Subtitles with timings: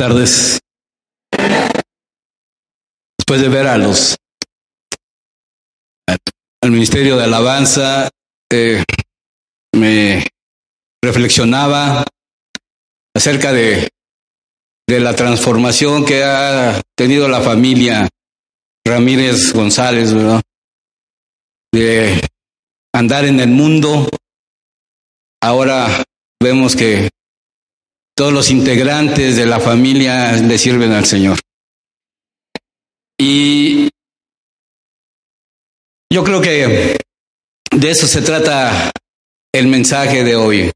[0.00, 0.60] Tardes.
[3.18, 4.16] Después de ver a los
[6.08, 8.08] al Ministerio de Alabanza,
[8.50, 8.82] eh,
[9.76, 10.26] me
[11.04, 12.06] reflexionaba
[13.14, 13.90] acerca de,
[14.88, 18.08] de la transformación que ha tenido la familia
[18.86, 20.40] Ramírez González, ¿verdad?
[21.74, 22.26] De
[22.94, 24.08] andar en el mundo.
[25.42, 26.02] Ahora
[26.42, 27.10] vemos que
[28.20, 31.38] todos los integrantes de la familia le sirven al Señor.
[33.18, 33.88] Y
[36.12, 36.98] yo creo que
[37.74, 38.92] de eso se trata
[39.54, 40.70] el mensaje de hoy,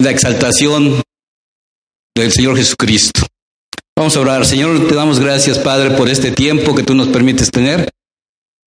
[0.00, 1.00] la exaltación
[2.16, 3.24] del Señor Jesucristo.
[3.96, 4.44] Vamos a orar.
[4.44, 7.88] Señor, te damos gracias, Padre, por este tiempo que tú nos permites tener.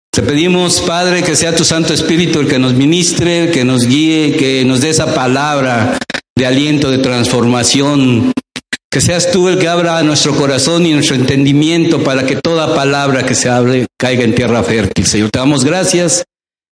[0.10, 4.38] Te pedimos, Padre, que sea tu Santo Espíritu el que nos ministre, que nos guíe,
[4.38, 6.00] que nos dé esa palabra
[6.36, 8.32] de aliento, de transformación.
[8.92, 13.26] Que seas tú el que abra nuestro corazón y nuestro entendimiento para que toda palabra
[13.26, 15.06] que se hable caiga en tierra fértil.
[15.06, 16.24] Señor, te damos gracias.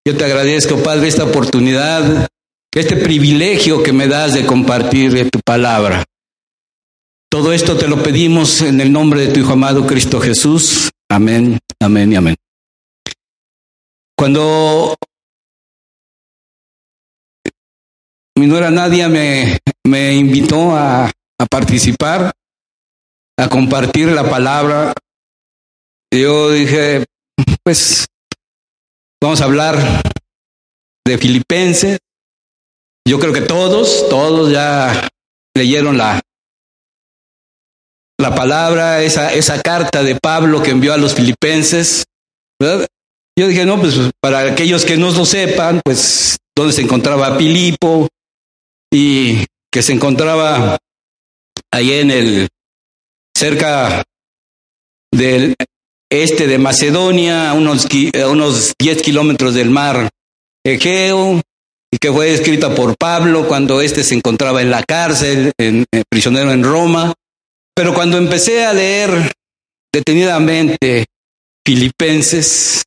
[0.06, 2.28] Yo te agradezco, Padre, esta oportunidad,
[2.74, 6.04] este privilegio que me das de compartir tu palabra.
[7.30, 10.92] Todo esto te lo pedimos en el nombre de tu Hijo amado Cristo Jesús.
[11.10, 12.36] Amén, amén y amén.
[14.16, 14.96] Cuando
[18.38, 22.32] mi nuera Nadia me, me invitó a, a participar,
[23.38, 24.94] a compartir la palabra,
[26.14, 27.06] yo dije,
[27.64, 28.06] pues
[29.22, 30.04] vamos a hablar
[31.06, 31.98] de Filipenses.
[33.08, 35.10] Yo creo que todos, todos ya
[35.56, 36.22] leyeron la,
[38.20, 42.06] la palabra, esa, esa carta de Pablo que envió a los filipenses.
[42.62, 48.08] Yo dije, no, pues para aquellos que no lo sepan, pues dónde se encontraba Filipo
[48.94, 50.78] y que se encontraba
[51.72, 52.48] ahí en el
[53.36, 54.04] cerca
[55.12, 55.56] del
[56.12, 57.88] este de Macedonia, a unos,
[58.22, 60.10] a unos 10 kilómetros del mar
[60.64, 61.42] Egeo,
[61.92, 66.04] y que fue escrita por Pablo cuando éste se encontraba en la cárcel, en, en,
[66.08, 67.14] prisionero en Roma.
[67.76, 69.32] Pero cuando empecé a leer
[69.92, 71.08] detenidamente
[71.66, 72.84] Filipenses,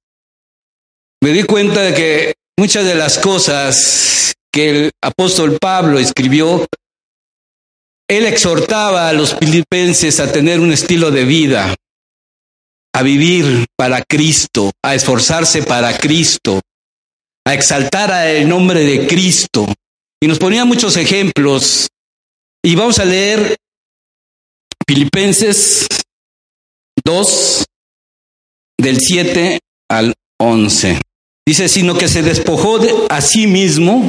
[1.21, 6.67] me di cuenta de que muchas de las cosas que el apóstol Pablo escribió,
[8.09, 11.75] él exhortaba a los filipenses a tener un estilo de vida,
[12.95, 16.63] a vivir para Cristo, a esforzarse para Cristo,
[17.47, 19.67] a exaltar el nombre de Cristo.
[20.23, 21.89] Y nos ponía muchos ejemplos.
[22.65, 23.57] Y vamos a leer
[24.89, 25.87] Filipenses
[27.05, 27.65] 2,
[28.81, 29.59] del 7
[29.91, 30.99] al 11.
[31.47, 34.09] Dice, sino que se despojó de a sí mismo,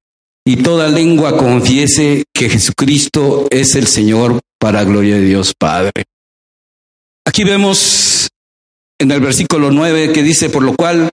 [0.45, 6.05] y toda lengua confiese que Jesucristo es el Señor para gloria de Dios Padre.
[7.25, 8.29] Aquí vemos
[8.99, 11.09] en el versículo 9 que dice, por lo cual,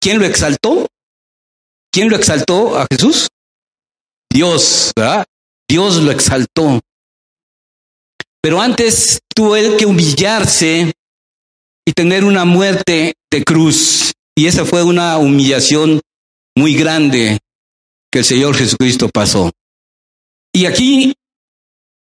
[0.00, 0.86] ¿quién lo exaltó?
[1.92, 3.28] ¿Quién lo exaltó a Jesús?
[4.32, 5.24] Dios, ¿verdad?
[5.68, 6.80] Dios lo exaltó.
[8.42, 10.92] Pero antes tuvo él que humillarse
[11.86, 14.12] y tener una muerte de cruz.
[14.36, 16.00] Y esa fue una humillación
[16.56, 17.38] muy grande
[18.10, 19.50] que el Señor Jesucristo pasó.
[20.52, 21.14] Y aquí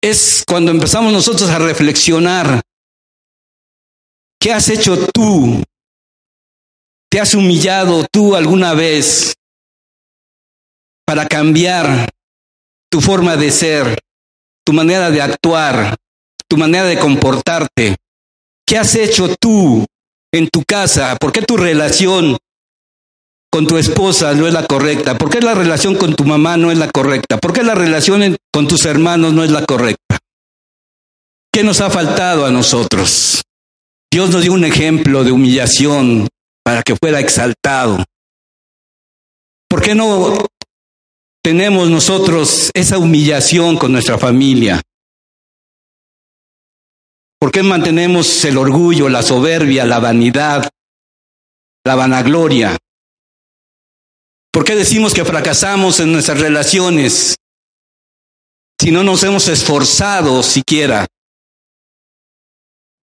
[0.02, 2.61] es cuando empezamos nosotros a reflexionar,
[4.41, 5.62] ¿qué has hecho tú?
[7.11, 9.35] ¿Te has humillado tú alguna vez
[11.06, 12.11] para cambiar
[12.90, 13.99] tu forma de ser,
[14.64, 15.97] tu manera de actuar,
[16.49, 17.97] tu manera de comportarte.
[18.67, 19.85] ¿Qué has hecho tú
[20.32, 21.17] en tu casa?
[21.17, 22.37] ¿Por qué tu relación
[23.55, 25.17] con tu esposa no es la correcta?
[25.17, 27.39] ¿Por qué la relación con tu mamá no es la correcta?
[27.39, 30.19] ¿Por qué la relación con tus hermanos no es la correcta?
[31.53, 33.43] ¿Qué nos ha faltado a nosotros?
[34.12, 36.27] Dios nos dio un ejemplo de humillación
[36.65, 38.03] para que fuera exaltado.
[39.69, 40.49] ¿Por qué no
[41.41, 44.83] tenemos nosotros esa humillación con nuestra familia?
[47.39, 50.69] ¿Por qué mantenemos el orgullo, la soberbia, la vanidad,
[51.85, 52.77] la vanagloria?
[54.55, 57.35] ¿Por qué decimos que fracasamos en nuestras relaciones
[58.81, 61.06] si no nos hemos esforzado siquiera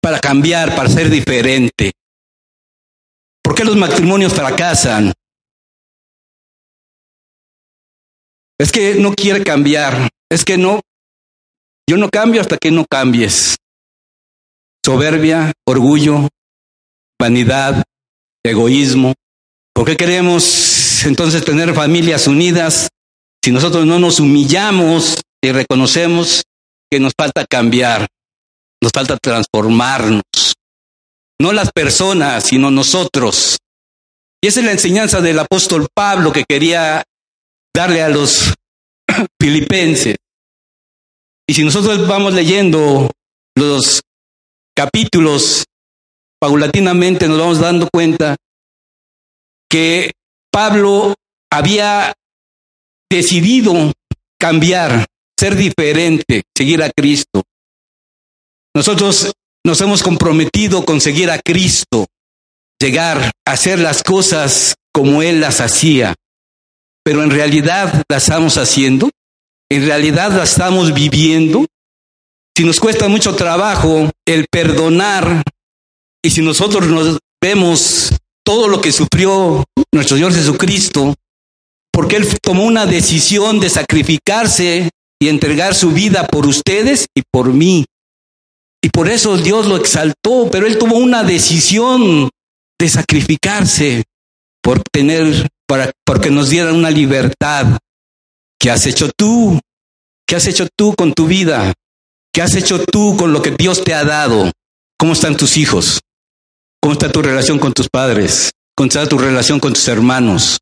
[0.00, 1.93] para cambiar, para ser diferente.
[3.43, 5.12] ¿Por qué los matrimonios fracasan?
[8.58, 10.81] Es que no quiere cambiar, es que no,
[11.88, 13.56] yo no cambio hasta que no cambies.
[14.85, 16.29] Soberbia, orgullo,
[17.19, 17.82] vanidad,
[18.44, 19.14] egoísmo.
[19.75, 22.88] ¿Por qué queremos entonces tener familias unidas
[23.43, 26.43] si nosotros no nos humillamos y reconocemos
[26.91, 28.06] que nos falta cambiar,
[28.82, 30.23] nos falta transformarnos?
[31.41, 33.56] No las personas, sino nosotros.
[34.43, 37.03] Y esa es la enseñanza del apóstol Pablo que quería
[37.75, 38.55] darle a los
[39.41, 40.17] filipenses.
[41.49, 43.11] Y si nosotros vamos leyendo
[43.56, 44.03] los
[44.76, 45.64] capítulos
[46.38, 48.37] paulatinamente, nos vamos dando cuenta
[49.69, 50.12] que
[50.52, 51.14] Pablo
[51.52, 52.12] había
[53.11, 53.93] decidido
[54.38, 55.06] cambiar,
[55.38, 57.43] ser diferente, seguir a Cristo.
[58.75, 59.32] Nosotros
[59.64, 62.06] nos hemos comprometido con seguir a Cristo,
[62.81, 66.14] llegar a hacer las cosas como Él las hacía,
[67.05, 69.11] pero en realidad las estamos haciendo,
[69.70, 71.67] en realidad las estamos viviendo.
[72.56, 75.43] Si nos cuesta mucho trabajo el perdonar
[76.23, 78.12] y si nosotros nos vemos
[78.44, 81.14] todo lo que sufrió nuestro Señor Jesucristo,
[81.92, 84.90] porque Él tomó una decisión de sacrificarse
[85.20, 87.84] y entregar su vida por ustedes y por mí.
[88.82, 92.31] Y por eso Dios lo exaltó, pero Él tomó una decisión
[92.78, 94.04] de sacrificarse
[94.62, 97.78] por tener, para, porque nos dieran una libertad.
[98.58, 99.60] ¿Qué has hecho tú?
[100.26, 101.75] ¿Qué has hecho tú con tu vida?
[102.32, 104.50] ¿Qué has hecho tú con lo que Dios te ha dado?
[104.98, 106.00] ¿Cómo están tus hijos?
[106.82, 108.53] ¿Cómo está tu relación con tus padres?
[108.75, 110.59] ¿Cómo está tu relación con tus hermanos?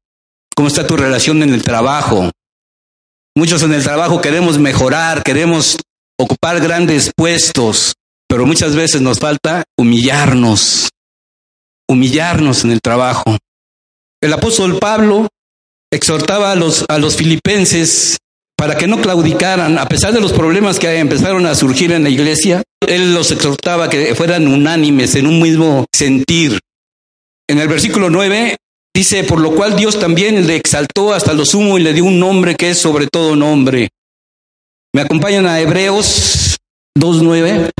[0.56, 2.30] ¿Cómo está tu relación en el trabajo?
[3.36, 5.76] Muchos en el trabajo queremos mejorar, queremos
[6.18, 7.94] ocupar grandes puestos,
[8.28, 10.88] pero muchas veces nos falta humillarnos,
[11.88, 13.36] humillarnos en el trabajo.
[14.20, 15.28] El apóstol Pablo
[15.92, 18.18] exhortaba a los, a los filipenses
[18.58, 22.10] para que no claudicaran, a pesar de los problemas que empezaron a surgir en la
[22.10, 26.58] iglesia, él los exhortaba que fueran unánimes en un mismo sentir.
[27.48, 28.56] En el versículo 9
[28.92, 32.18] dice, por lo cual Dios también le exaltó hasta lo sumo y le dio un
[32.18, 33.90] nombre que es sobre todo nombre.
[34.92, 36.56] Me acompañan a Hebreos
[36.98, 37.70] 2.9.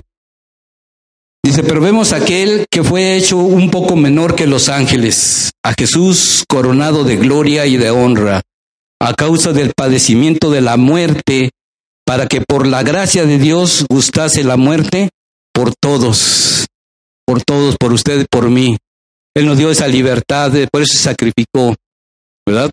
[1.45, 6.45] Dice, pero vemos aquel que fue hecho un poco menor que los ángeles, a Jesús
[6.49, 8.43] coronado de gloria y de honra
[9.01, 11.51] a causa del padecimiento de la muerte,
[12.05, 15.11] para que por la gracia de Dios gustase la muerte
[15.53, 16.67] por todos,
[17.27, 18.77] por todos, por usted por mí.
[19.35, 21.75] Él nos dio esa libertad, por eso sacrificó,
[22.47, 22.71] ¿verdad?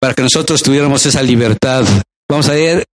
[0.00, 1.84] Para que nosotros tuviéramos esa libertad.
[2.30, 2.84] Vamos a ir,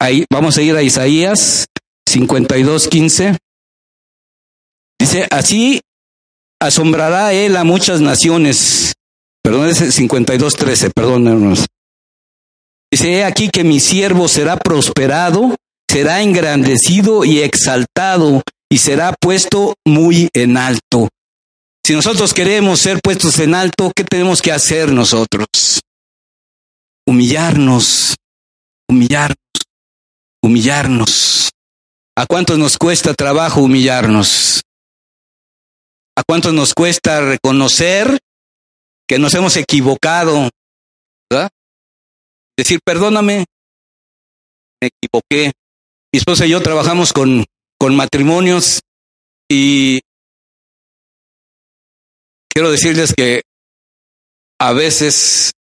[0.00, 1.66] ahí, vamos a ir a Isaías
[2.08, 3.36] 52, 15.
[4.98, 5.80] Dice, así
[6.60, 8.94] asombrará él a muchas naciones
[9.42, 11.66] Perdón, es 52, 13, perdón, hermanos.
[12.90, 15.56] Dice, aquí que mi siervo será prosperado,
[15.90, 21.08] será engrandecido y exaltado y será puesto muy en alto.
[21.84, 25.46] Si nosotros queremos ser puestos en alto, ¿qué tenemos que hacer nosotros?
[27.06, 28.16] Humillarnos,
[28.88, 29.36] humillarnos,
[30.42, 31.50] humillarnos.
[32.16, 34.62] ¿A cuántos nos cuesta trabajo humillarnos?
[36.16, 38.18] ¿A cuántos nos cuesta reconocer
[39.08, 40.50] que nos hemos equivocado,
[41.30, 41.48] ¿verdad?
[42.56, 43.46] Decir, perdóname,
[44.80, 45.52] me equivoqué.
[46.12, 47.44] Mi esposa y yo trabajamos con,
[47.78, 48.80] con matrimonios
[49.50, 50.00] y
[52.52, 53.42] quiero decirles que
[54.60, 55.52] a veces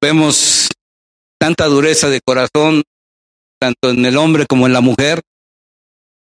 [0.00, 0.68] vemos
[1.38, 2.82] tanta dureza de corazón,
[3.58, 5.20] tanto en el hombre como en la mujer,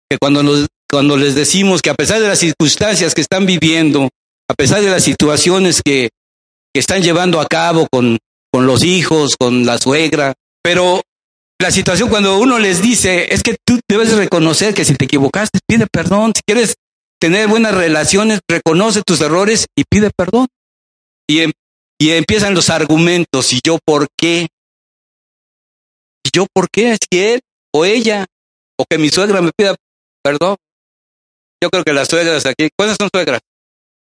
[0.09, 4.09] que cuando, nos, cuando les decimos que a pesar de las circunstancias que están viviendo,
[4.47, 6.09] a pesar de las situaciones que,
[6.75, 8.17] que están llevando a cabo con,
[8.51, 11.01] con los hijos, con la suegra, pero
[11.57, 15.59] la situación cuando uno les dice, es que tú debes reconocer que si te equivocaste,
[15.65, 16.75] pide perdón, si quieres
[17.17, 20.47] tener buenas relaciones, reconoce tus errores y pide perdón.
[21.29, 21.53] Y, em,
[21.97, 24.49] y empiezan los argumentos, ¿y yo por qué?
[26.25, 26.97] ¿Y yo por qué?
[27.09, 27.39] Que él
[27.73, 28.25] o ella,
[28.77, 29.75] o que mi suegra me pida
[30.21, 30.57] perdón.
[31.63, 33.39] Yo creo que las suegras aquí, ¿cuántas son suegras?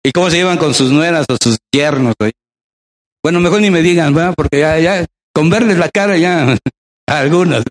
[0.04, 2.16] ¿Y cómo se llevan con sus nueras o sus yernos?
[3.24, 4.34] Bueno, mejor ni me digan, ¿verdad?
[4.36, 6.58] Porque ya, ya, con verles la cara ya,
[7.08, 7.64] algunas.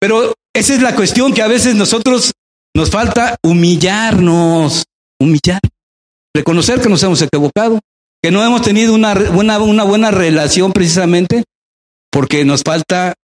[0.00, 2.32] Pero esa es la cuestión que a veces nosotros
[2.76, 4.84] nos falta humillarnos,
[5.20, 5.60] humillar,
[6.34, 7.80] reconocer que nos hemos equivocado,
[8.22, 11.44] que no hemos tenido una, una, una buena relación precisamente
[12.10, 13.14] porque nos falta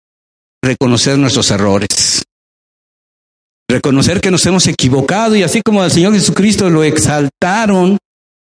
[0.63, 2.25] reconocer nuestros errores.
[3.69, 7.99] reconocer que nos hemos equivocado y así como al Señor Jesucristo lo exaltaron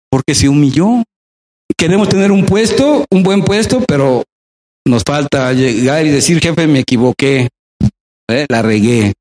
[0.10, 1.04] porque se humilló.
[1.77, 4.24] Queremos tener un puesto, un buen puesto, pero
[4.88, 7.50] nos falta llegar y decir, jefe, me equivoqué,
[8.29, 8.46] ¿eh?
[8.50, 9.13] la regué.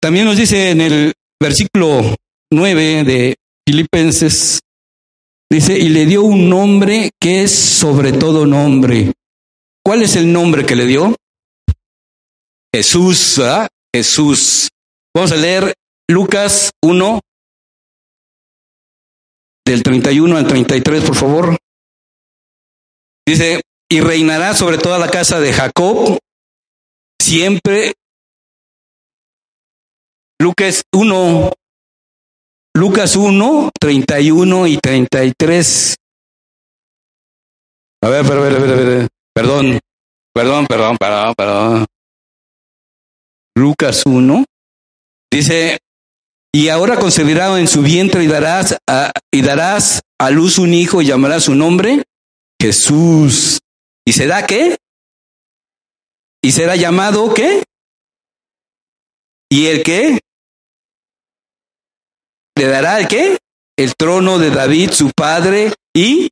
[0.00, 2.14] También nos dice en el versículo
[2.52, 3.36] 9 de
[3.66, 4.60] Filipenses,
[5.50, 9.12] dice, y le dio un nombre que es sobre todo nombre.
[9.84, 11.14] ¿Cuál es el nombre que le dio?
[12.74, 13.68] Jesús, ¿verdad?
[13.94, 14.68] Jesús.
[15.14, 15.74] Vamos a leer
[16.08, 17.20] Lucas 1,
[19.64, 21.56] del 31 al 33, por favor.
[23.26, 26.18] Dice, y reinará sobre toda la casa de Jacob
[27.20, 27.94] siempre.
[30.40, 31.52] Lucas 1,
[32.76, 35.96] Lucas 1, 31 y 33.
[38.02, 39.80] A ver, perdón, perdón,
[40.34, 41.86] perdón, perdón, perdón, perdón.
[43.56, 44.44] Lucas 1
[45.30, 45.78] dice,
[46.54, 51.02] y ahora concebirá en su vientre y darás a, y darás a luz un hijo
[51.02, 52.04] y llamará su nombre
[52.62, 53.58] Jesús.
[54.06, 54.76] ¿Y será qué?
[56.40, 57.64] ¿Y será llamado qué?
[59.50, 60.20] ¿Y el qué?
[62.56, 63.38] le dará el qué?
[63.76, 66.28] El trono de David, su padre, y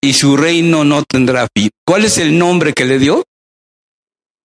[0.00, 1.70] y su reino no tendrá fin.
[1.84, 3.24] ¿Cuál es el nombre que le dio?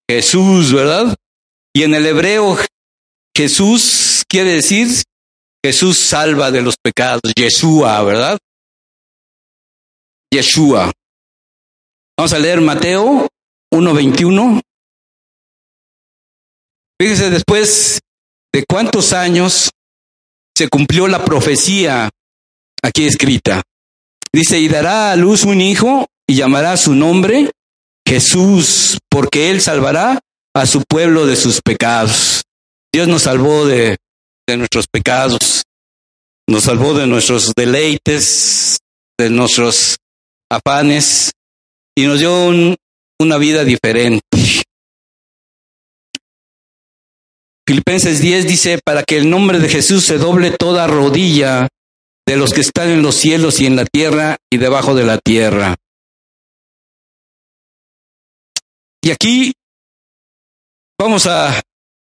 [0.09, 1.15] Jesús, ¿verdad?
[1.75, 2.57] Y en el hebreo
[3.37, 4.87] Jesús quiere decir
[5.63, 8.39] Jesús salva de los pecados, Yeshua, ¿verdad?
[10.33, 10.91] Yeshua.
[12.17, 13.27] Vamos a leer Mateo
[13.71, 14.59] 1:21.
[16.99, 17.99] Fíjese después
[18.51, 19.69] de cuántos años
[20.57, 22.09] se cumplió la profecía
[22.81, 23.61] aquí escrita.
[24.33, 27.51] Dice, y dará a luz un hijo y llamará su nombre
[28.03, 30.19] Jesús, porque él salvará
[30.55, 32.41] a su pueblo de sus pecados.
[32.97, 33.95] Dios nos salvó de,
[34.47, 35.61] de nuestros pecados,
[36.49, 38.79] nos salvó de nuestros deleites,
[39.19, 39.97] de nuestros
[40.49, 41.31] afanes
[41.95, 42.49] y nos dio
[43.19, 44.25] una vida diferente.
[47.67, 51.67] Filipenses 10 dice, para que el nombre de Jesús se doble toda rodilla
[52.25, 55.19] de los que están en los cielos y en la tierra y debajo de la
[55.19, 55.75] tierra.
[59.03, 59.53] Y aquí
[60.97, 61.61] vamos a,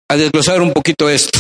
[0.10, 1.40] a desglosar un poquito esto.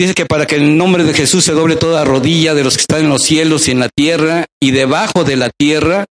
[0.00, 2.80] Dice que para que el nombre de Jesús se doble toda rodilla de los que
[2.80, 6.06] están en los cielos y en la tierra y debajo de la tierra,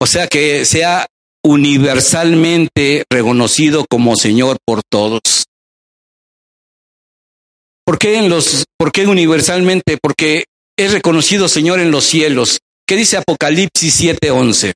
[0.00, 1.06] o sea que sea
[1.44, 5.20] universalmente reconocido como Señor por todos.
[7.84, 9.98] ¿Por qué en los, por qué universalmente?
[10.00, 10.46] Porque
[10.76, 12.58] es reconocido Señor en los cielos.
[12.86, 14.72] ¿Qué dice Apocalipsis 7:11?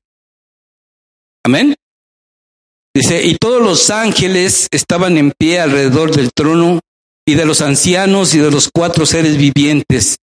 [1.43, 1.75] Amén.
[2.93, 6.79] Dice, y todos los ángeles estaban en pie alrededor del trono
[7.25, 10.17] y de los ancianos y de los cuatro seres vivientes,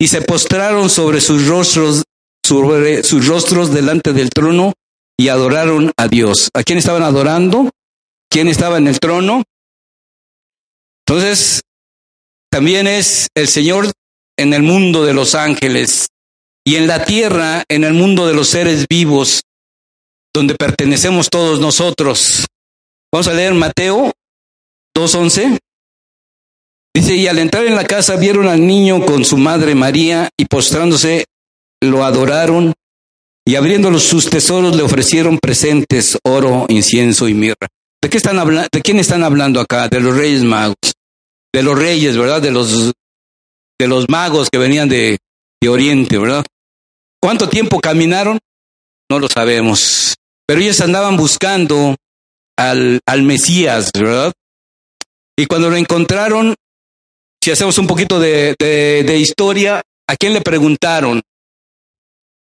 [0.00, 2.04] y se postraron sobre sus rostros,
[2.44, 4.72] sobre sus rostros delante del trono
[5.18, 6.50] y adoraron a Dios.
[6.54, 7.70] ¿A quién estaban adorando?
[8.30, 9.42] ¿Quién estaba en el trono?
[11.06, 11.62] Entonces,
[12.50, 13.92] también es el Señor
[14.36, 16.08] en el mundo de los ángeles
[16.64, 19.42] y en la tierra, en el mundo de los seres vivos,
[20.34, 22.46] donde pertenecemos todos nosotros.
[23.12, 24.12] Vamos a leer Mateo
[24.96, 25.58] 2.11.
[26.96, 30.46] Dice, y al entrar en la casa vieron al niño con su madre María y
[30.46, 31.24] postrándose
[31.80, 32.72] lo adoraron
[33.46, 37.68] y abriendo sus tesoros le ofrecieron presentes, oro, incienso y mirra.
[38.02, 38.68] ¿De qué están hablando?
[38.72, 39.88] ¿De quién están hablando acá?
[39.88, 40.76] De los reyes magos.
[41.52, 42.42] De los reyes, ¿verdad?
[42.42, 42.92] De los
[43.78, 45.18] de los magos que venían de,
[45.60, 46.44] de Oriente, ¿verdad?
[47.20, 48.38] ¿Cuánto tiempo caminaron?
[49.10, 50.14] No lo sabemos.
[50.46, 51.96] Pero ellos andaban buscando
[52.56, 54.32] al, al Mesías, ¿verdad?
[55.36, 56.54] Y cuando lo encontraron,
[57.42, 61.20] si hacemos un poquito de, de, historia, ¿a quién le preguntaron?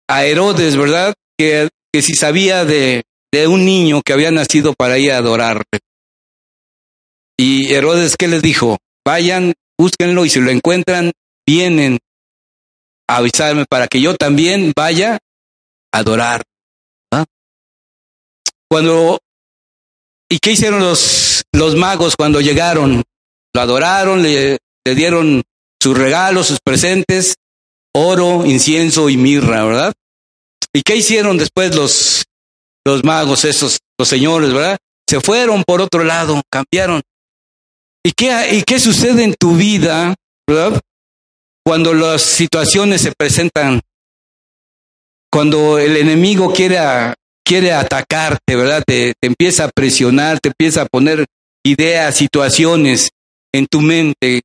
[0.09, 1.13] a Herodes, ¿verdad?
[1.37, 5.79] Que, que si sabía de, de un niño que había nacido para ir a adorarle.
[7.37, 8.77] Y Herodes, ¿qué les dijo?
[9.05, 11.11] Vayan, búsquenlo y si lo encuentran,
[11.47, 11.99] vienen
[13.09, 15.17] a avisarme para que yo también vaya
[15.91, 16.43] a adorar.
[18.73, 19.19] Cuando,
[20.31, 23.03] ¿y qué hicieron los, los magos cuando llegaron?
[23.53, 25.43] Lo adoraron, le, le dieron
[25.79, 27.35] sus regalos, sus presentes,
[27.93, 29.93] oro, incienso y mirra, ¿verdad?
[30.73, 32.23] ¿Y qué hicieron después los,
[32.83, 34.79] los magos, esos, los señores, verdad?
[35.07, 37.03] Se fueron por otro lado, cambiaron.
[38.03, 40.15] ¿Y qué, ¿Y qué sucede en tu vida,
[40.49, 40.81] verdad?
[41.63, 43.81] Cuando las situaciones se presentan,
[45.31, 46.79] cuando el enemigo quiere
[47.45, 48.83] quiere atacarte, ¿verdad?
[48.85, 51.25] Te, empieza a presionar, te empieza a poner
[51.63, 53.09] ideas, situaciones
[53.53, 54.41] en tu mente.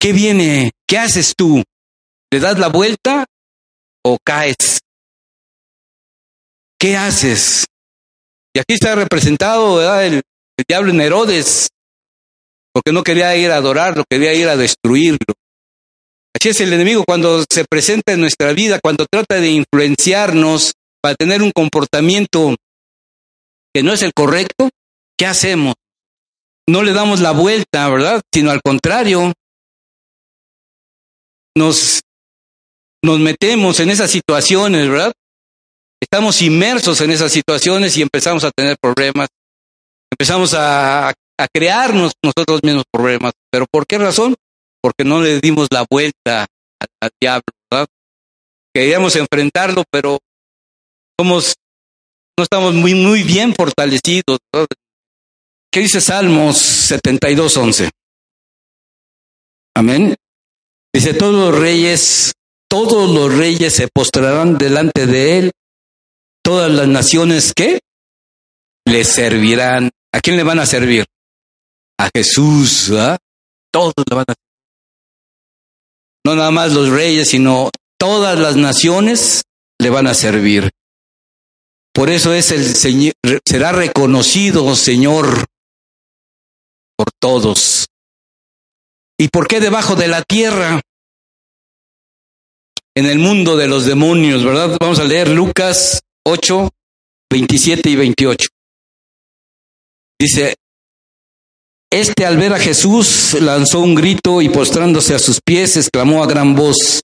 [0.00, 0.70] ¿Qué viene?
[0.86, 1.62] ¿Qué haces tú?
[2.30, 3.26] ¿Le das la vuelta
[4.04, 4.80] o caes?
[6.78, 7.66] ¿Qué haces?
[8.54, 10.06] Y aquí está representado ¿verdad?
[10.06, 11.68] El, el diablo en Herodes,
[12.72, 15.34] porque no quería ir a adorarlo, quería ir a destruirlo.
[16.34, 20.72] Así es el enemigo cuando se presenta en nuestra vida, cuando trata de influenciarnos
[21.08, 22.54] para tener un comportamiento
[23.74, 24.68] que no es el correcto,
[25.16, 25.74] ¿qué hacemos?
[26.68, 28.20] No le damos la vuelta, ¿verdad?
[28.30, 29.32] Sino al contrario,
[31.56, 32.02] nos,
[33.02, 35.14] nos metemos en esas situaciones, ¿verdad?
[35.98, 39.28] Estamos inmersos en esas situaciones y empezamos a tener problemas.
[40.12, 43.32] Empezamos a, a crearnos nosotros mismos problemas.
[43.50, 44.34] ¿Pero por qué razón?
[44.82, 46.46] Porque no le dimos la vuelta
[47.00, 47.86] al, diablo, ¿verdad?
[48.74, 50.18] Queríamos enfrentarlo, pero
[51.18, 51.54] somos,
[52.36, 54.38] no estamos muy, muy bien fortalecidos.
[55.72, 57.90] ¿Qué dice Salmos 72, 11?
[59.76, 60.14] Amén.
[60.94, 62.32] Dice, todos los reyes,
[62.68, 65.50] todos los reyes se postrarán delante de él,
[66.42, 67.80] todas las naciones que
[68.86, 69.90] le servirán.
[70.12, 71.04] ¿A quién le van a servir?
[71.98, 73.18] A Jesús, ¿verdad?
[73.70, 74.48] Todos le van a servir.
[76.24, 79.42] No nada más los reyes, sino todas las naciones
[79.78, 80.70] le van a servir.
[81.98, 83.12] Por eso es el Señor,
[83.44, 85.46] será reconocido Señor
[86.96, 87.88] por todos.
[89.18, 90.80] ¿Y por qué debajo de la tierra?
[92.94, 94.76] En el mundo de los demonios, ¿verdad?
[94.78, 96.70] Vamos a leer Lucas 8,
[97.32, 98.48] 27 y 28.
[100.20, 100.54] Dice,
[101.90, 106.28] este al ver a Jesús lanzó un grito y postrándose a sus pies exclamó a
[106.28, 107.02] gran voz,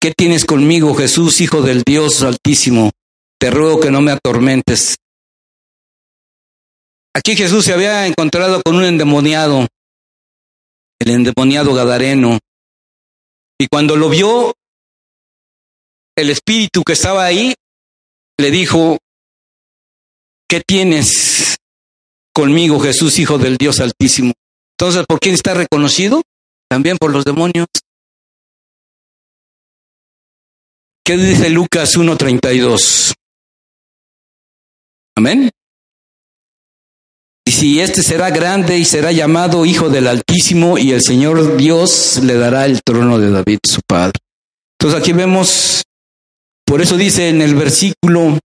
[0.00, 2.90] ¿qué tienes conmigo, Jesús, Hijo del Dios Altísimo?
[3.38, 4.96] Te ruego que no me atormentes.
[7.14, 9.66] Aquí Jesús se había encontrado con un endemoniado,
[10.98, 12.38] el endemoniado Gadareno,
[13.58, 14.54] y cuando lo vio,
[16.16, 17.54] el espíritu que estaba ahí
[18.38, 18.98] le dijo,
[20.48, 21.56] ¿qué tienes
[22.34, 24.32] conmigo, Jesús, Hijo del Dios Altísimo?
[24.78, 26.22] Entonces, ¿por quién está reconocido?
[26.68, 27.66] También por los demonios.
[31.02, 33.14] ¿Qué dice Lucas 1.32?
[35.16, 35.50] Amén.
[37.46, 42.20] Y si este será grande y será llamado Hijo del Altísimo y el Señor Dios
[42.22, 44.18] le dará el trono de David, su padre.
[44.78, 45.82] Entonces aquí vemos,
[46.66, 48.38] por eso dice en el versículo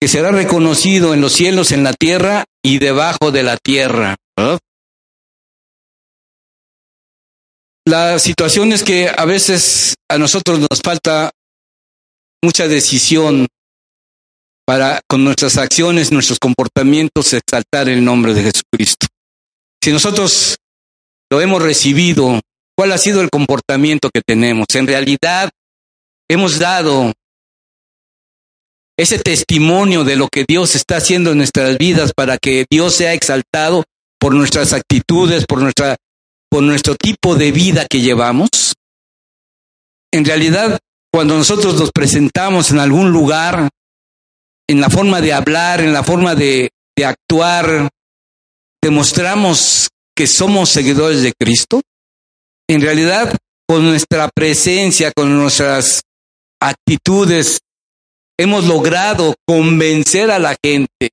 [0.00, 4.16] que será reconocido en los cielos, en la tierra y debajo de la tierra.
[7.86, 11.30] La situación es que a veces a nosotros nos falta
[12.42, 13.46] mucha decisión
[14.70, 19.08] para con nuestras acciones, nuestros comportamientos, exaltar el nombre de Jesucristo.
[19.82, 20.58] Si nosotros
[21.28, 22.40] lo hemos recibido,
[22.78, 24.66] ¿cuál ha sido el comportamiento que tenemos?
[24.74, 25.50] En realidad,
[26.28, 27.12] hemos dado
[28.96, 33.12] ese testimonio de lo que Dios está haciendo en nuestras vidas para que Dios sea
[33.12, 33.82] exaltado
[34.20, 35.96] por nuestras actitudes, por nuestra
[36.48, 38.76] por nuestro tipo de vida que llevamos.
[40.12, 40.78] En realidad,
[41.12, 43.68] cuando nosotros nos presentamos en algún lugar,
[44.70, 46.70] en la forma de hablar, en la forma de,
[47.04, 47.88] actuar,
[48.80, 51.80] demostramos que somos seguidores de Cristo.
[52.68, 56.02] En realidad, con nuestra presencia, con nuestras
[56.62, 57.58] actitudes,
[58.38, 61.08] hemos logrado convencer a la gente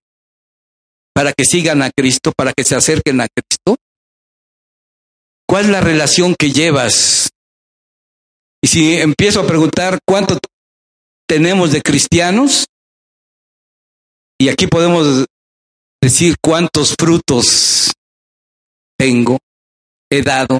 [1.15, 3.77] para que sigan a Cristo, para que se acerquen a Cristo.
[5.47, 7.29] ¿Cuál es la relación que llevas?
[8.61, 10.37] Y si empiezo a preguntar cuánto
[11.27, 12.67] tenemos de cristianos,
[14.39, 15.25] y aquí podemos
[16.01, 17.91] decir cuántos frutos
[18.97, 19.39] tengo,
[20.11, 20.59] he dado.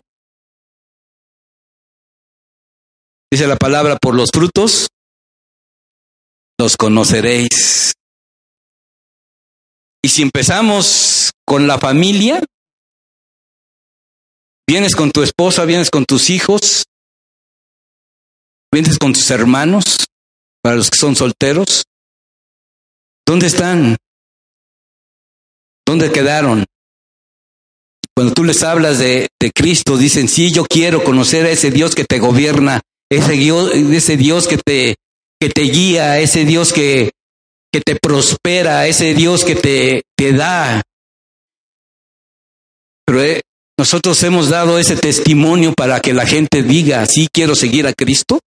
[3.32, 4.88] Dice la palabra, por los frutos
[6.60, 7.94] los conoceréis.
[10.02, 12.42] Y si empezamos con la familia,
[14.68, 16.86] vienes con tu esposa, vienes con tus hijos,
[18.72, 19.84] vienes con tus hermanos,
[20.62, 21.84] para los que son solteros,
[23.28, 23.98] ¿dónde están?
[25.86, 26.66] ¿Dónde quedaron?
[28.16, 32.04] Cuando tú les hablas de, Cristo, dicen, sí, yo quiero conocer a ese Dios que
[32.04, 34.96] te gobierna, ese Dios, ese Dios que te,
[35.40, 37.12] que te guía, ese Dios que,
[37.72, 40.82] que te prospera, ese Dios que te, te da.
[43.06, 43.42] Pero eh,
[43.78, 48.40] nosotros hemos dado ese testimonio para que la gente diga, sí quiero seguir a Cristo.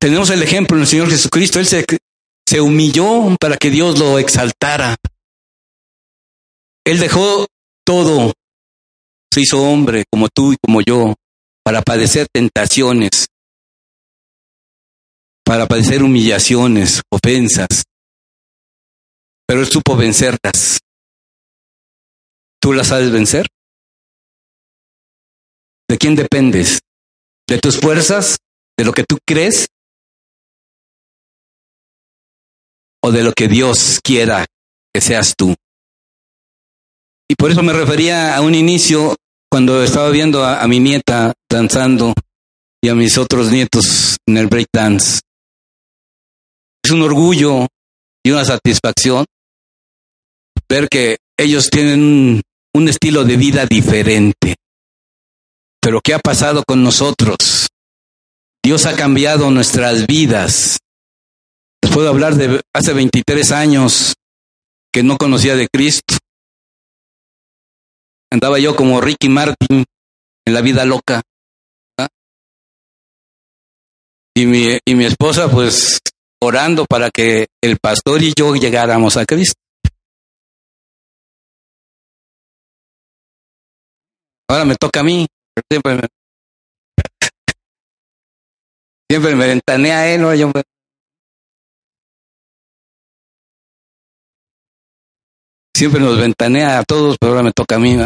[0.00, 1.84] Tenemos el ejemplo en el Señor Jesucristo, Él se,
[2.48, 4.96] se humilló para que Dios lo exaltara.
[6.82, 7.46] Él dejó
[7.84, 8.32] todo,
[9.30, 11.14] se hizo hombre como tú y como yo,
[11.62, 13.26] para padecer tentaciones,
[15.44, 17.84] para padecer humillaciones, ofensas,
[19.46, 20.78] pero él supo vencerlas.
[22.62, 23.46] ¿Tú las sabes vencer?
[25.86, 26.80] ¿De quién dependes?
[27.46, 28.38] ¿De tus fuerzas?
[28.74, 29.68] ¿De lo que tú crees?
[33.02, 34.46] ¿O de lo que Dios quiera
[34.92, 35.54] que seas tú?
[37.30, 39.14] Y por eso me refería a un inicio
[39.50, 42.14] cuando estaba viendo a, mi nieta danzando
[42.82, 45.20] y a mis otros nietos en el break dance.
[46.82, 47.66] Es un orgullo
[48.24, 49.24] y una satisfacción
[50.68, 52.42] ver que ellos tienen
[52.74, 54.56] un estilo de vida diferente.
[55.80, 57.68] Pero ¿qué ha pasado con nosotros?
[58.62, 60.78] Dios ha cambiado nuestras vidas.
[61.98, 64.14] Puedo hablar de hace 23 años
[64.92, 66.14] que no conocía de Cristo.
[68.30, 69.84] Andaba yo como Ricky Martin
[70.46, 71.22] en la vida loca.
[74.32, 75.98] Y, mi, y mi esposa pues
[76.40, 79.60] orando para que el pastor y yo llegáramos a Cristo.
[84.48, 85.26] Ahora me toca a mí.
[85.68, 86.02] Siempre me,
[89.10, 90.32] siempre me ventanea él, ¿no?
[90.32, 90.52] Yo
[95.78, 97.96] siempre nos ventanea a todos, pero ahora me toca a mí.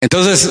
[0.00, 0.50] Entonces,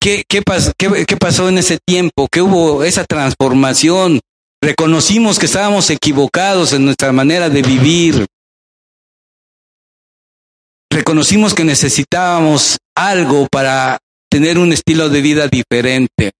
[0.00, 0.42] ¿qué, qué,
[0.76, 2.28] qué, ¿qué pasó en ese tiempo?
[2.30, 4.20] ¿Qué hubo esa transformación?
[4.62, 8.26] Reconocimos que estábamos equivocados en nuestra manera de vivir
[10.90, 13.98] reconocimos que necesitábamos algo para
[14.30, 16.32] tener un estilo de vida diferente.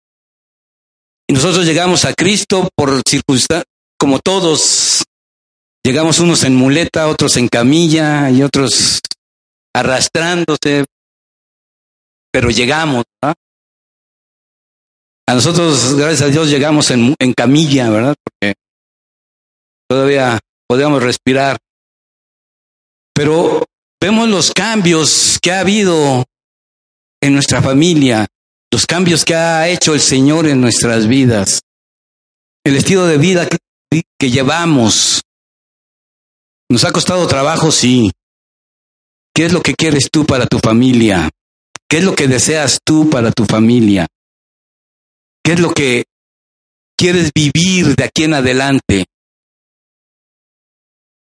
[1.28, 3.64] Y nosotros llegamos a Cristo por circunstancias,
[3.98, 5.04] como todos,
[5.84, 9.00] llegamos unos en muleta, otros en camilla y otros
[9.74, 10.84] arrastrándose,
[12.32, 13.04] pero llegamos.
[13.22, 18.14] A nosotros, gracias a Dios, llegamos en, en camilla, ¿verdad?
[18.22, 18.54] Porque
[19.88, 20.38] todavía
[20.68, 21.56] podíamos respirar.
[23.14, 23.64] Pero
[24.00, 26.24] vemos los cambios que ha habido
[27.20, 28.26] en nuestra familia,
[28.72, 31.60] los cambios que ha hecho el Señor en nuestras vidas,
[32.64, 33.58] el estilo de vida que,
[34.30, 35.22] llevamos.
[36.70, 38.11] Nos ha costado trabajo, sí.
[39.35, 41.28] ¿Qué es lo que quieres tú para tu familia?
[41.88, 44.06] ¿Qué es lo que deseas tú para tu familia?
[45.44, 46.04] ¿Qué es lo que
[46.96, 49.06] quieres vivir de aquí en adelante?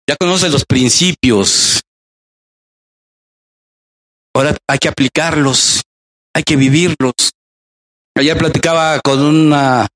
[0.09, 1.83] Ya conoces los principios,
[4.37, 5.83] Ahora hay que aplicarlos,
[6.35, 7.15] hay que vivirlos.
[8.15, 9.89] Ayer platicaba con una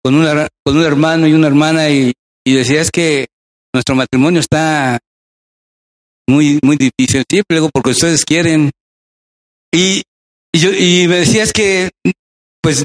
[0.00, 2.12] con, una, con un hermano y una hermana y,
[2.44, 3.26] y decía es que
[3.72, 4.98] nuestro matrimonio está
[6.28, 7.24] muy, muy difícil.
[7.30, 8.70] Sí, luego porque ustedes quieren.
[9.72, 10.02] Y,
[10.52, 11.90] y, yo, y me decía es que
[12.62, 12.84] pues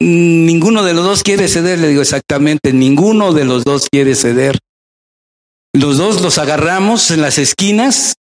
[0.00, 1.78] ninguno de los dos quiere ceder.
[1.78, 4.58] Le digo exactamente, ninguno de los dos quiere ceder.
[5.74, 8.14] Los dos los agarramos en las esquinas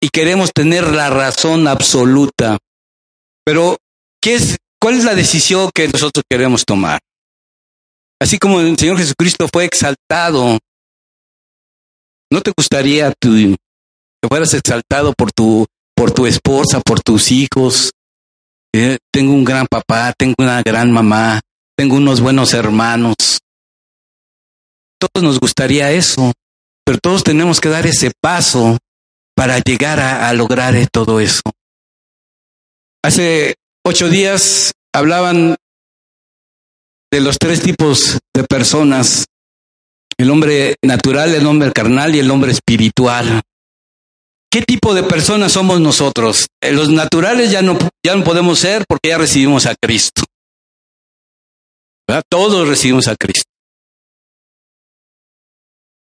[0.00, 2.58] y queremos tener la razón absoluta.
[3.44, 3.76] Pero,
[4.22, 7.00] ¿qué es, ¿cuál es la decisión que nosotros queremos tomar?
[8.20, 10.58] Así como el Señor Jesucristo fue exaltado,
[12.30, 13.56] ¿no te gustaría que
[14.28, 17.92] fueras exaltado por tu, por tu esposa, por tus hijos?
[18.74, 21.40] Eh, tengo un gran papá, tengo una gran mamá,
[21.76, 23.14] tengo unos buenos hermanos.
[24.98, 26.32] Todos nos gustaría eso,
[26.84, 28.78] pero todos tenemos que dar ese paso
[29.36, 31.42] para llegar a, lograr todo eso.
[33.02, 35.56] Hace ocho días hablaban
[37.10, 39.26] de los tres tipos de personas,
[40.16, 43.42] el hombre natural, el hombre carnal y el hombre espiritual.
[44.50, 46.46] ¿Qué tipo de personas somos nosotros?
[46.62, 50.22] Eh, los naturales ya no, ya no podemos ser porque ya recibimos a Cristo.
[52.28, 53.50] Todos recibimos a Cristo.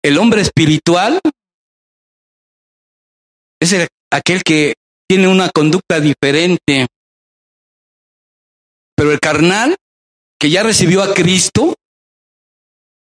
[0.05, 1.21] El hombre espiritual
[3.61, 4.75] es aquel que
[5.09, 6.87] tiene una conducta diferente.
[8.95, 9.77] Pero el carnal,
[10.39, 11.75] que ya recibió a Cristo,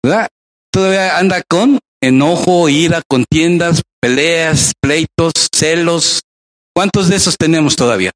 [0.03, 0.27] ¿verdad?
[0.71, 6.21] Todavía anda con enojo, ira, contiendas, peleas, pleitos, celos.
[6.75, 8.11] ¿Cuántos de esos tenemos todavía?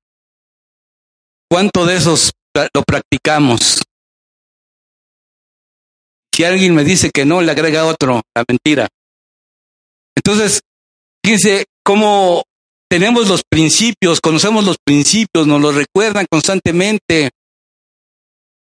[1.49, 2.31] ¿Cuántos de esos
[2.73, 3.81] lo practicamos?
[6.33, 8.87] Si alguien me dice que no, le agrega otro, la mentira.
[10.15, 10.61] Entonces,
[11.23, 12.43] fíjense, cómo
[12.89, 17.31] tenemos los principios, conocemos los principios, nos los recuerdan constantemente.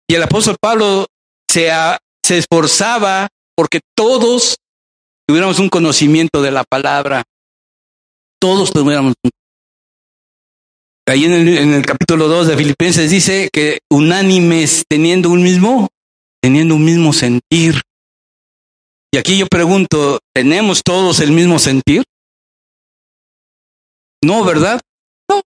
[0.07, 1.07] Y el apóstol Pablo
[1.49, 1.69] se,
[2.25, 4.57] se esforzaba porque todos
[5.27, 7.23] tuviéramos un conocimiento de la palabra,
[8.39, 9.31] todos tuviéramos un
[11.09, 15.87] Ahí en el, capítulo 2 de Filipenses dice que unánimes teniendo un mismo,
[16.41, 17.81] teniendo un mismo sentir.
[19.13, 22.03] Y aquí yo pregunto, ¿tenemos todos el mismo sentir?
[24.21, 24.81] No, ¿verdad?
[25.29, 25.41] No.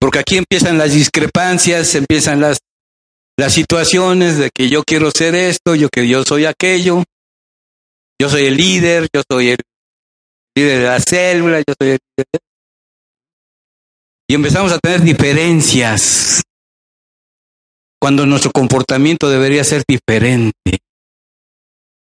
[0.00, 2.60] Porque aquí empiezan las discrepancias, empiezan las,
[3.38, 7.04] las situaciones de que yo quiero ser esto, yo que yo soy aquello,
[8.20, 9.58] yo soy el líder, yo soy el
[10.56, 12.40] líder de la célula, yo soy el líder.
[14.28, 16.42] Y empezamos a tener diferencias
[18.00, 20.78] cuando nuestro comportamiento debería ser diferente.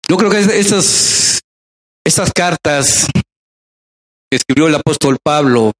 [0.08, 3.06] Yo creo que estas cartas
[4.30, 5.72] que escribió el apóstol Pablo,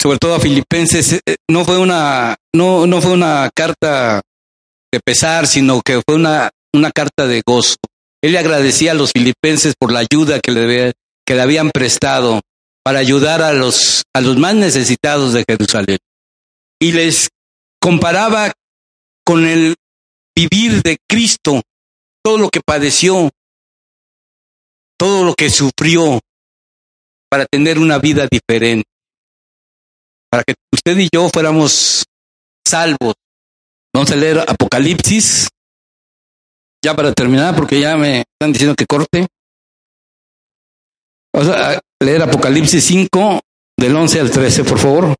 [0.00, 4.20] sobre todo a Filipenses, eh, no fue una, no, no fue una carta
[4.92, 7.76] de pesar, sino que fue una, una carta de gozo.
[8.22, 10.92] Él le agradecía a los filipenses por la ayuda que le,
[11.26, 12.40] que le habían prestado
[12.84, 15.98] para ayudar a los, a los más necesitados de Jerusalén.
[16.80, 17.28] Y les
[17.80, 18.52] comparaba
[19.24, 19.74] con el
[20.36, 21.62] vivir de Cristo,
[22.22, 23.30] todo lo que padeció,
[24.98, 26.20] todo lo que sufrió
[27.28, 28.88] para tener una vida diferente,
[30.36, 32.04] para que usted y yo fuéramos
[32.66, 33.14] salvos.
[33.94, 35.48] Vamos a leer Apocalipsis,
[36.84, 39.26] ya para terminar, porque ya me están diciendo que corte.
[41.32, 43.40] Vamos a leer Apocalipsis 5,
[43.78, 45.14] del 11 al 13, por favor.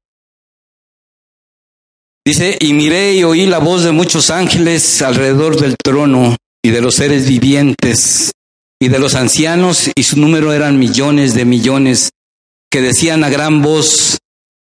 [2.27, 6.83] Dice, y miré y oí la voz de muchos ángeles alrededor del trono y de
[6.83, 8.33] los seres vivientes
[8.79, 12.11] y de los ancianos, y su número eran millones de millones,
[12.71, 14.19] que decían a gran voz,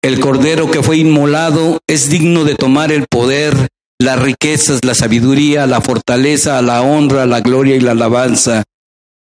[0.04, 5.66] el cordero que fue inmolado es digno de tomar el poder, las riquezas, la sabiduría,
[5.66, 8.64] la fortaleza, la honra, la gloria y la alabanza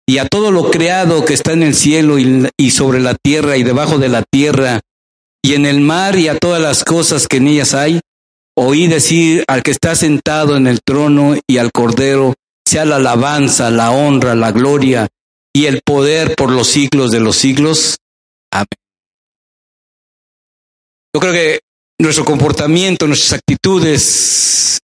[0.08, 3.64] y a todo lo creado que está en el cielo y, sobre la tierra y
[3.64, 4.82] debajo de la tierra
[5.44, 8.00] y en el mar y a todas las cosas que en ellas hay,
[8.56, 13.72] oí decir al que está sentado en el trono y al cordero, sea la alabanza,
[13.72, 15.08] la honra, la gloria
[15.52, 17.98] y el poder por los siglos de los siglos.
[18.52, 18.79] Amén.
[21.20, 21.60] Creo que
[22.00, 24.80] nuestro comportamiento, nuestras actitudes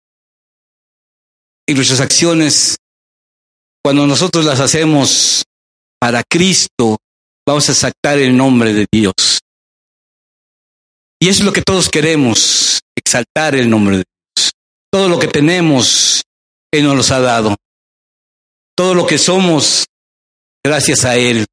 [1.68, 2.78] y nuestras acciones
[3.86, 5.44] cuando nosotros las hacemos
[6.00, 6.98] para Cristo,
[7.48, 9.14] vamos a exaltar el nombre de Dios.
[11.22, 14.54] Y es lo que todos queremos, exaltar el nombre de Dios.
[14.92, 16.24] Todo lo que tenemos,
[16.74, 17.56] Él nos los ha dado.
[18.76, 19.86] Todo lo que somos,
[20.66, 21.46] gracias a Él.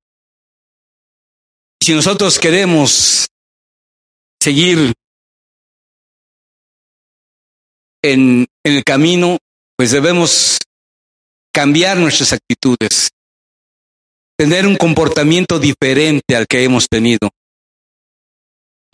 [1.82, 3.28] Si nosotros queremos
[4.42, 4.92] seguir
[8.04, 9.38] en, el camino,
[9.76, 10.58] pues debemos
[11.52, 13.10] cambiar nuestras actitudes,
[14.36, 17.30] tener un comportamiento diferente al que hemos tenido.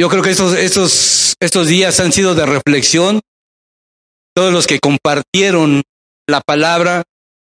[0.00, 3.20] Yo creo que estos, estos días han sido de reflexión.
[4.34, 5.82] Todos los que compartieron
[6.28, 7.02] la palabra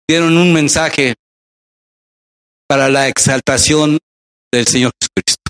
[0.07, 1.15] dieron un mensaje
[2.67, 3.99] para la exaltación
[4.51, 5.40] del Señor Jesucristo.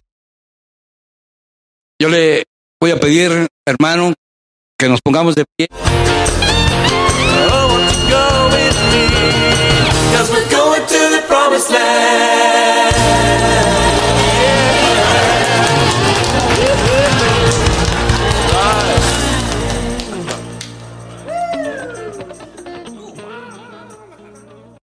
[2.02, 2.46] Yo le
[2.82, 4.12] voy a pedir, hermano,
[4.76, 5.68] que nos pongamos de pie.